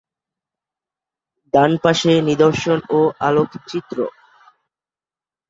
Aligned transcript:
ডান 1.53 1.71
পাশে 1.83 2.11
নিদর্শন 2.29 2.79
ও 2.89 2.99
আলোকচিত্র। 3.27 3.97